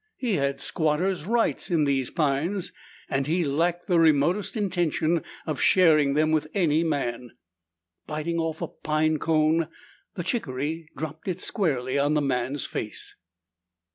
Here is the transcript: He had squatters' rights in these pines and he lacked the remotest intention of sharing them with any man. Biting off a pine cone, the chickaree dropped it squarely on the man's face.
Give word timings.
He 0.17 0.33
had 0.37 0.59
squatters' 0.59 1.25
rights 1.27 1.69
in 1.69 1.83
these 1.83 2.09
pines 2.09 2.71
and 3.07 3.27
he 3.27 3.45
lacked 3.45 3.85
the 3.85 3.99
remotest 3.99 4.57
intention 4.57 5.23
of 5.45 5.61
sharing 5.61 6.15
them 6.15 6.31
with 6.31 6.47
any 6.55 6.83
man. 6.83 7.33
Biting 8.07 8.39
off 8.39 8.63
a 8.63 8.67
pine 8.67 9.19
cone, 9.19 9.67
the 10.15 10.23
chickaree 10.23 10.87
dropped 10.97 11.27
it 11.27 11.39
squarely 11.39 11.99
on 11.99 12.15
the 12.15 12.19
man's 12.21 12.65
face. 12.65 13.13